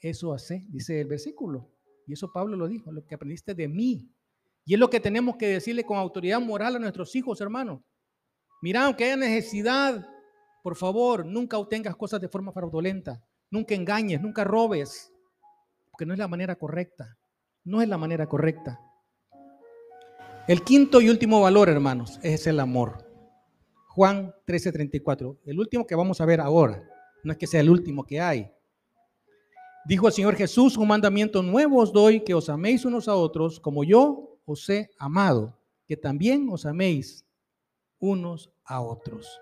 [0.00, 1.70] eso hace, dice el versículo.
[2.06, 4.10] Y eso Pablo lo dijo, lo que aprendiste de mí.
[4.64, 7.84] Y es lo que tenemos que decirle con autoridad moral a nuestros hijos, hermano.
[8.60, 10.06] Mira, aunque haya necesidad,
[10.62, 13.22] por favor, nunca obtengas cosas de forma fraudulenta.
[13.50, 15.12] Nunca engañes, nunca robes.
[15.90, 17.16] Porque no es la manera correcta.
[17.64, 18.80] No es la manera correcta.
[20.46, 23.06] El quinto y último valor, hermanos, es el amor.
[23.88, 25.38] Juan 13:34.
[25.44, 26.82] El último que vamos a ver ahora.
[27.24, 28.50] No es que sea el último que hay.
[29.88, 33.58] Dijo el Señor Jesús, un mandamiento nuevo os doy, que os améis unos a otros
[33.58, 37.24] como yo os he amado, que también os améis
[37.98, 39.40] unos a otros.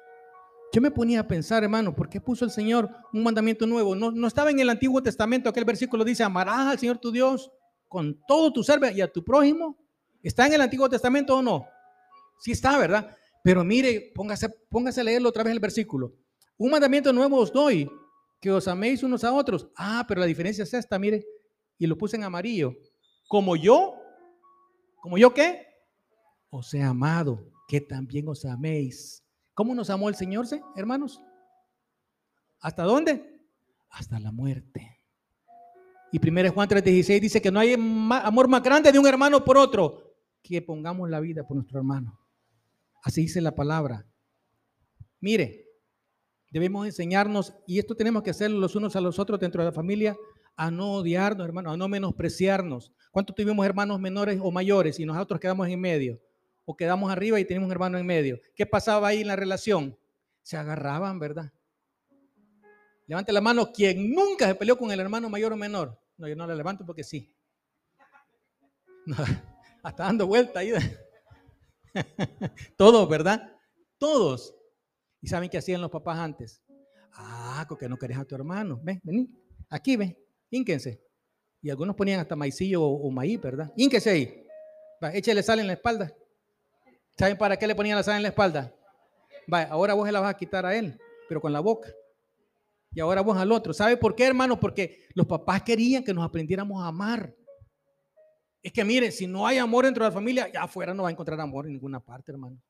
[0.73, 3.97] Yo me ponía a pensar, hermano, ¿por qué puso el Señor un mandamiento nuevo?
[3.97, 7.51] No, no estaba en el Antiguo Testamento, aquel versículo dice, amarás al Señor tu Dios
[7.89, 9.77] con todo tu ser y a tu prójimo.
[10.23, 11.67] ¿Está en el Antiguo Testamento o no?
[12.39, 13.17] Sí está, ¿verdad?
[13.43, 16.15] Pero mire, póngase, póngase a leerlo otra vez el versículo.
[16.57, 17.91] Un mandamiento nuevo os doy,
[18.47, 19.67] que os améis unos a otros.
[19.75, 21.27] Ah, pero la diferencia es esta, mire,
[21.79, 22.77] y lo puse en amarillo.
[23.27, 23.97] Como yo,
[25.01, 25.67] como yo qué?
[26.49, 29.25] Os he amado, que también os améis.
[29.53, 31.21] ¿Cómo nos amó el Señor, hermanos?
[32.61, 33.43] ¿Hasta dónde?
[33.91, 35.01] Hasta la muerte.
[36.13, 39.59] Y 1 Juan 3:16 dice que no hay amor más grande de un hermano por
[39.59, 42.17] otro que pongamos la vida por nuestro hermano.
[43.03, 44.07] Así dice la palabra.
[45.19, 45.66] Mire,
[46.51, 49.73] Debemos enseñarnos, y esto tenemos que hacerlo los unos a los otros dentro de la
[49.73, 50.17] familia,
[50.57, 52.93] a no odiarnos, hermanos, a no menospreciarnos.
[53.11, 56.21] ¿Cuántos tuvimos hermanos menores o mayores y nosotros quedamos en medio?
[56.65, 58.41] O quedamos arriba y tenemos un hermano en medio.
[58.55, 59.97] ¿Qué pasaba ahí en la relación?
[60.43, 61.53] Se agarraban, ¿verdad?
[63.07, 65.99] Levante la mano quien nunca se peleó con el hermano mayor o menor.
[66.17, 67.33] No, yo no la levanto porque sí.
[69.83, 70.73] hasta dando vuelta ahí.
[72.77, 73.57] Todos, ¿verdad?
[73.99, 74.56] Todos.
[75.27, 76.63] ¿Y saben qué hacían los papás antes?
[77.13, 78.79] Ah, porque no querés a tu hermano.
[78.81, 79.29] Ven, vení.
[79.69, 80.17] Aquí, ven.
[80.51, 81.03] Ínquense.
[81.61, 83.73] Y algunos ponían hasta maicillo o, maíz, ¿verdad?
[83.75, 84.47] Ínquense ahí.
[85.03, 86.15] Va, échale sal en la espalda.
[87.19, 88.73] ¿Saben para qué le ponían la sal en la espalda?
[89.53, 90.97] Va, ahora vos se la vas a quitar a él,
[91.29, 91.93] pero con la boca.
[92.93, 93.75] Y ahora vos al otro.
[93.75, 94.61] ¿Sabe por qué, hermano?
[94.61, 97.35] Porque los papás querían que nos aprendiéramos a amar.
[98.63, 101.09] Es que miren, si no hay amor dentro de la familia, ya afuera no va
[101.09, 102.63] a encontrar amor en ninguna parte, hermano.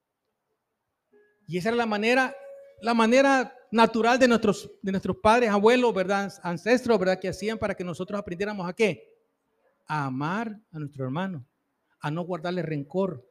[1.46, 2.34] Y esa era la manera,
[2.80, 6.32] la manera natural de nuestros, de nuestros padres, abuelos, ¿verdad?
[6.42, 7.18] Ancestros, ¿verdad?
[7.18, 9.12] Que hacían para que nosotros aprendiéramos a qué?
[9.86, 11.46] A amar a nuestro hermano,
[12.00, 13.28] a no guardarle rencor.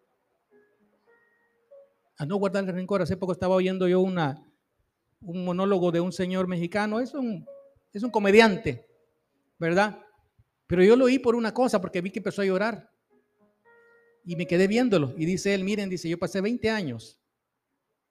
[2.18, 3.02] A no guardarle rencor.
[3.02, 4.42] Hace poco estaba oyendo yo una,
[5.22, 7.00] un monólogo de un señor mexicano.
[7.00, 7.46] Es un,
[7.92, 8.88] es un comediante,
[9.60, 10.00] ¿verdad?
[10.68, 12.90] Pero yo lo oí por una cosa, porque vi que empezó a llorar.
[14.24, 15.14] Y me quedé viéndolo.
[15.18, 17.20] Y dice él, miren, dice, yo pasé 20 años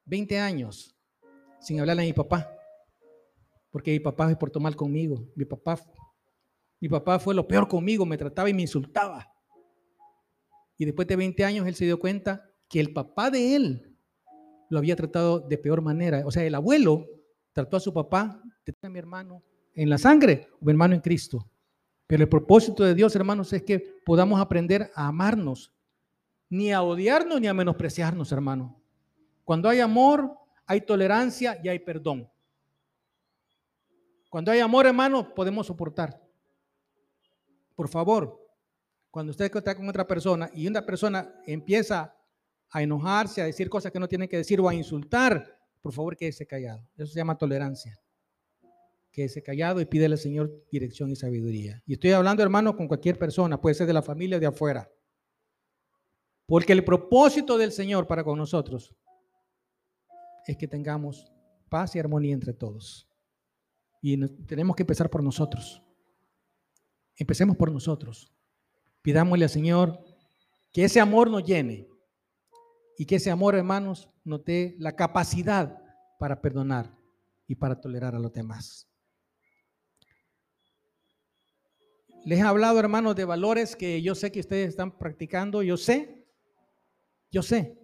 [0.07, 0.95] 20 años
[1.65, 2.51] sin hablarle a mi papá,
[3.71, 5.27] porque mi papá se portó mal conmigo.
[5.35, 5.81] Mi papá,
[6.81, 9.27] mi papá fue lo peor conmigo, me trataba y me insultaba.
[10.77, 13.97] Y después de 20 años él se dio cuenta que el papá de él
[14.69, 16.23] lo había tratado de peor manera.
[16.27, 17.07] O sea, el abuelo
[17.53, 18.43] trató a su papá,
[18.83, 19.43] a mi hermano
[19.75, 21.49] en la sangre, mi hermano en Cristo.
[22.07, 25.73] Pero el propósito de Dios, hermanos, es que podamos aprender a amarnos,
[26.49, 28.81] ni a odiarnos ni a menospreciarnos, hermano.
[29.45, 32.31] Cuando hay amor, hay tolerancia y hay perdón.
[34.31, 36.21] Cuando hay amor, hermano, podemos soportar.
[37.75, 38.41] Por favor,
[39.11, 42.17] cuando usted está con otra persona y una persona empieza
[42.71, 46.17] a enojarse, a decir cosas que no tiene que decir o a insultar, por favor
[46.17, 46.85] quédese callado.
[46.97, 47.97] Eso se llama tolerancia.
[49.13, 51.81] Quédese callado y pídele al Señor dirección y sabiduría.
[51.87, 54.91] Y estoy hablando, hermano, con cualquier persona, puede ser de la familia o de afuera.
[56.47, 58.93] Porque el propósito del Señor para con nosotros
[60.47, 61.31] es que tengamos
[61.69, 63.09] paz y armonía entre todos.
[64.01, 65.83] Y tenemos que empezar por nosotros.
[67.17, 68.33] Empecemos por nosotros.
[69.03, 70.05] Pidámosle al Señor
[70.73, 71.89] que ese amor nos llene
[72.99, 75.83] y que ese amor, hermanos, nos dé la capacidad
[76.19, 76.97] para perdonar
[77.47, 78.89] y para tolerar a los demás.
[82.25, 85.63] Les he hablado, hermanos, de valores que yo sé que ustedes están practicando.
[85.63, 86.27] Yo sé,
[87.31, 87.84] yo sé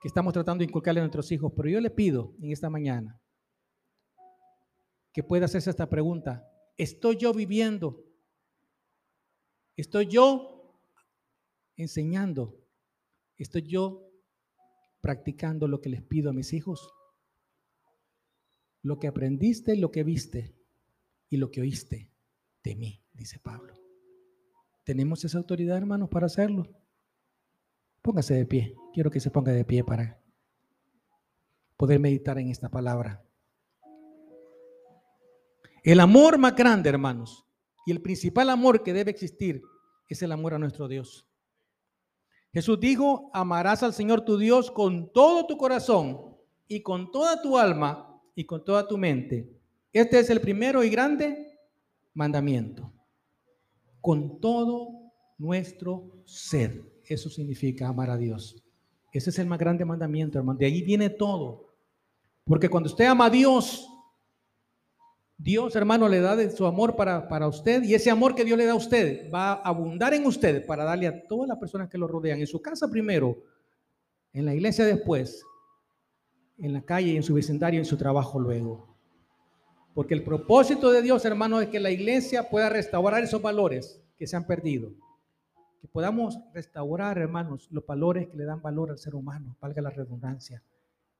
[0.00, 3.20] que estamos tratando de inculcarle a nuestros hijos, pero yo le pido en esta mañana
[5.12, 6.48] que pueda hacerse esta pregunta.
[6.76, 8.04] ¿Estoy yo viviendo?
[9.76, 10.80] ¿Estoy yo
[11.76, 12.64] enseñando?
[13.36, 14.08] ¿Estoy yo
[15.00, 16.92] practicando lo que les pido a mis hijos?
[18.82, 20.54] Lo que aprendiste, lo que viste
[21.28, 22.12] y lo que oíste
[22.62, 23.74] de mí, dice Pablo.
[24.84, 26.66] ¿Tenemos esa autoridad, hermanos, para hacerlo?
[28.02, 28.74] Póngase de pie.
[28.92, 30.20] Quiero que se ponga de pie para
[31.76, 33.24] poder meditar en esta palabra.
[35.82, 37.46] El amor más grande, hermanos,
[37.86, 39.62] y el principal amor que debe existir
[40.08, 41.26] es el amor a nuestro Dios.
[42.52, 47.56] Jesús dijo, amarás al Señor tu Dios con todo tu corazón y con toda tu
[47.56, 49.48] alma y con toda tu mente.
[49.92, 51.58] Este es el primero y grande
[52.14, 52.92] mandamiento.
[54.00, 56.84] Con todo nuestro ser.
[57.08, 58.62] Eso significa amar a Dios.
[59.12, 60.58] Ese es el más grande mandamiento, hermano.
[60.58, 61.74] De ahí viene todo.
[62.44, 63.88] Porque cuando usted ama a Dios,
[65.38, 68.58] Dios, hermano, le da de su amor para, para, usted y ese amor que Dios
[68.58, 71.88] le da a usted va a abundar en usted para darle a todas las personas
[71.88, 73.38] que lo rodean, en su casa primero,
[74.32, 75.42] en la iglesia después,
[76.58, 78.94] en la calle, en su vecindario, en su trabajo luego.
[79.94, 84.26] Porque el propósito de Dios, hermano, es que la iglesia pueda restaurar esos valores que
[84.26, 84.92] se han perdido
[85.80, 89.90] que podamos restaurar, hermanos, los valores que le dan valor al ser humano, valga la
[89.90, 90.62] redundancia.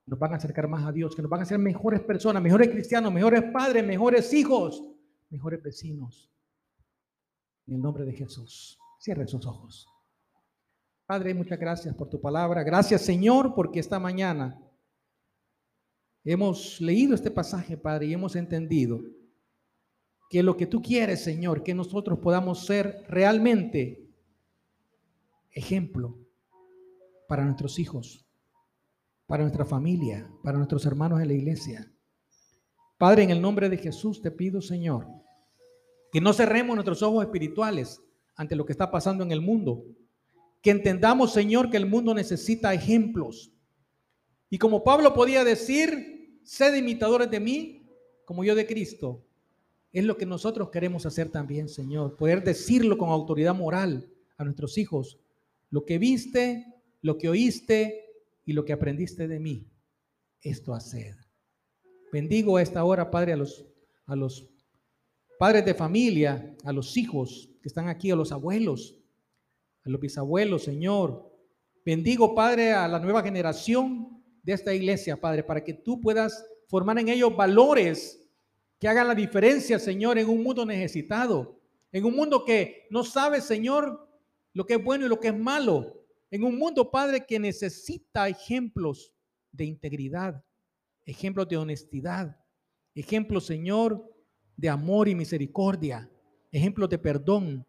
[0.06, 2.68] Nos van a acercar más a Dios, que nos van a hacer mejores personas, mejores
[2.70, 4.82] cristianos, mejores padres, mejores hijos,
[5.30, 6.30] mejores vecinos.
[7.66, 8.78] En el nombre de Jesús.
[8.98, 9.86] Cierre sus ojos.
[11.06, 12.64] Padre, muchas gracias por tu palabra.
[12.64, 14.60] Gracias, Señor, porque esta mañana
[16.24, 19.00] hemos leído este pasaje, Padre, y hemos entendido
[20.28, 24.07] que lo que tú quieres, Señor, que nosotros podamos ser realmente
[25.52, 26.18] ejemplo
[27.28, 28.26] para nuestros hijos,
[29.26, 31.92] para nuestra familia, para nuestros hermanos en la iglesia.
[32.96, 35.06] Padre, en el nombre de Jesús te pido, Señor,
[36.10, 38.00] que no cerremos nuestros ojos espirituales
[38.34, 39.84] ante lo que está pasando en el mundo.
[40.62, 43.52] Que entendamos, Señor, que el mundo necesita ejemplos.
[44.50, 47.86] Y como Pablo podía decir, sed imitadores de mí,
[48.24, 49.24] como yo de Cristo.
[49.92, 52.16] Es lo que nosotros queremos hacer también, Señor.
[52.16, 55.18] Poder decirlo con autoridad moral a nuestros hijos
[55.70, 56.66] lo que viste,
[57.02, 58.04] lo que oíste
[58.44, 59.70] y lo que aprendiste de mí,
[60.40, 61.14] esto haced.
[62.12, 63.66] Bendigo a esta hora, Padre, a los,
[64.06, 64.48] a los
[65.38, 68.98] padres de familia, a los hijos que están aquí, a los abuelos,
[69.84, 71.30] a los bisabuelos, Señor.
[71.84, 76.98] Bendigo, Padre, a la nueva generación de esta iglesia, Padre, para que tú puedas formar
[76.98, 78.26] en ellos valores
[78.78, 81.60] que hagan la diferencia, Señor, en un mundo necesitado,
[81.92, 84.07] en un mundo que no sabe, Señor,
[84.58, 86.04] lo que es bueno y lo que es malo.
[86.32, 89.14] En un mundo, Padre, que necesita ejemplos
[89.52, 90.44] de integridad,
[91.06, 92.36] ejemplos de honestidad,
[92.92, 94.12] ejemplos, Señor,
[94.56, 96.10] de amor y misericordia,
[96.50, 97.64] ejemplos de perdón.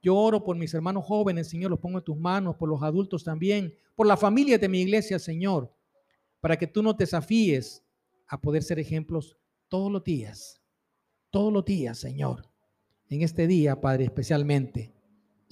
[0.00, 3.22] Yo oro por mis hermanos jóvenes, Señor, los pongo en tus manos, por los adultos
[3.22, 5.70] también, por la familia de mi iglesia, Señor,
[6.40, 7.84] para que tú nos desafíes
[8.26, 9.36] a poder ser ejemplos
[9.68, 10.62] todos los días,
[11.28, 12.48] todos los días, Señor.
[13.10, 14.94] En este día, Padre, especialmente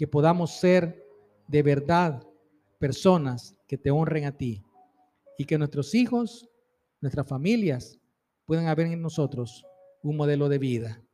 [0.01, 1.07] que podamos ser
[1.46, 2.26] de verdad
[2.78, 4.64] personas que te honren a ti
[5.36, 6.48] y que nuestros hijos,
[7.03, 8.01] nuestras familias
[8.46, 9.62] puedan haber en nosotros
[10.03, 11.05] un modelo de vida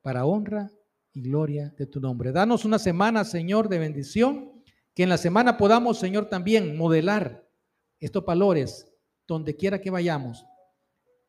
[0.00, 0.70] para honra
[1.12, 2.30] y gloria de tu nombre.
[2.30, 4.62] Danos una semana, Señor, de bendición,
[4.94, 7.50] que en la semana podamos, Señor, también modelar
[7.98, 8.86] estos valores
[9.26, 10.46] donde quiera que vayamos.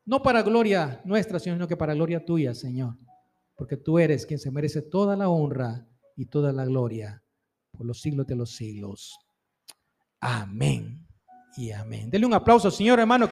[0.04, 2.96] No para gloria nuestra, sino que para gloria tuya, Señor.
[3.56, 5.84] Porque tú eres quien se merece toda la honra
[6.18, 7.22] y toda la gloria
[7.70, 9.16] por los siglos de los siglos.
[10.20, 11.06] Amén
[11.56, 12.10] y amén.
[12.10, 13.26] Denle un aplauso, Señor hermano.